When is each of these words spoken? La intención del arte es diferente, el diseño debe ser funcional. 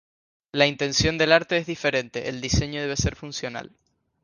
La 0.51 0.65
intención 0.65 1.19
del 1.19 1.31
arte 1.31 1.57
es 1.57 1.67
diferente, 1.67 2.27
el 2.27 2.41
diseño 2.41 2.81
debe 2.81 2.97
ser 2.97 3.15
funcional. 3.15 3.69